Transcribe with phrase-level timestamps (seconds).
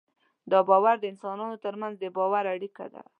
[0.51, 3.03] دا باور د انسانانو تر منځ د باور اړیکه ده.